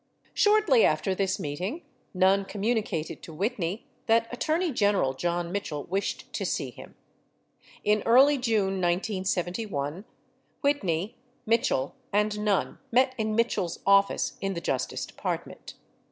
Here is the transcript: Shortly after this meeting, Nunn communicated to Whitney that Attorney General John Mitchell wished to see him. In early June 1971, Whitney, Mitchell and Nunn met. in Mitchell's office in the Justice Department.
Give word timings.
Shortly 0.33 0.83
after 0.83 1.13
this 1.13 1.39
meeting, 1.39 1.83
Nunn 2.11 2.45
communicated 2.45 3.21
to 3.21 3.31
Whitney 3.35 3.85
that 4.07 4.27
Attorney 4.33 4.71
General 4.71 5.13
John 5.13 5.51
Mitchell 5.51 5.83
wished 5.83 6.33
to 6.33 6.43
see 6.43 6.71
him. 6.71 6.95
In 7.83 8.01
early 8.07 8.39
June 8.39 8.81
1971, 8.81 10.05
Whitney, 10.61 11.17
Mitchell 11.45 11.93
and 12.11 12.39
Nunn 12.43 12.79
met. 12.91 13.13
in 13.19 13.35
Mitchell's 13.35 13.77
office 13.85 14.37
in 14.41 14.55
the 14.55 14.59
Justice 14.59 15.05
Department. 15.05 15.75